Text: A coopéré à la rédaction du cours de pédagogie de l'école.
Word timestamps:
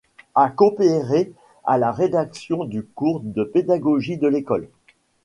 A 0.33 0.49
coopéré 0.49 1.31
à 1.63 1.77
la 1.77 1.91
rédaction 1.91 2.63
du 2.65 2.83
cours 2.83 3.19
de 3.19 3.43
pédagogie 3.43 4.17
de 4.17 4.27
l'école. 4.27 4.67